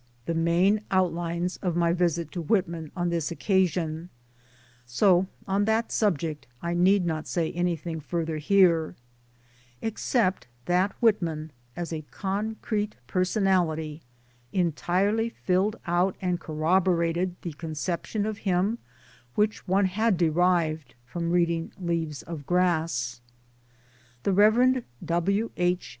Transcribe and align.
UNIVERSITY 0.25 0.41
EXTENSION 0.41 0.73
87, 0.73 0.73
main 0.73 0.85
outlines 0.99 1.57
of 1.57 1.75
my 1.75 1.93
visit 1.93 2.31
to 2.31 2.41
Whitman 2.41 2.91
on 2.95 3.09
this 3.09 3.29
occasion, 3.29 4.09
so 4.83 5.27
on 5.47 5.65
that 5.65 5.91
subject 5.91 6.47
I 6.59 6.73
need 6.73 7.05
not 7.05 7.27
say 7.27 7.51
anything 7.51 7.99
further 7.99 8.37
here, 8.37 8.95
except 9.79 10.47
that 10.65 10.93
Whitman 11.01 11.51
as 11.75 11.93
a 11.93 12.01
concrete 12.09 12.95
personality 13.05 14.01
entirely 14.51 15.29
filled 15.29 15.75
out 15.85 16.15
and 16.19 16.39
corroborated 16.39 17.35
the 17.43 17.53
conception 17.53 18.25
of 18.25 18.39
him 18.39 18.79
which 19.35 19.67
one 19.67 19.85
had 19.85 20.17
derived 20.17 20.95
from 21.05 21.29
reading 21.29 21.73
Leaves 21.79 22.23
of 22.23 22.47
Grass. 22.47 23.21
The 24.23 24.33
Rev. 24.33 24.83
W. 25.05 25.51
H. 25.57 25.89